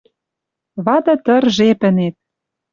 [0.85, 2.15] Вады тыр жепӹнет